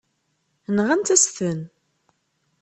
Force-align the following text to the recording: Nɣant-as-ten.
Nɣant-as-ten. 0.75 1.59